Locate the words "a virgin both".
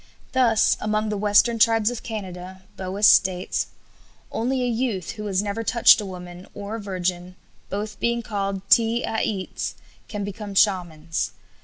6.77-7.99